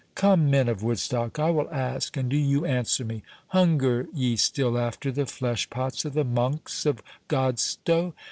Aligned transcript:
Come, 0.15 0.49
men 0.49 0.67
of 0.67 0.81
Woodstock, 0.81 1.37
I 1.37 1.51
will 1.51 1.69
ask, 1.71 2.17
and 2.17 2.27
do 2.27 2.35
you 2.35 2.65
answer 2.65 3.05
me. 3.05 3.21
Hunger 3.49 4.07
ye 4.15 4.35
still 4.35 4.75
after 4.75 5.11
the 5.11 5.27
flesh 5.27 5.69
pots 5.69 6.05
of 6.05 6.13
the 6.13 6.23
monks 6.23 6.87
of 6.87 7.03
Godstow? 7.27 8.15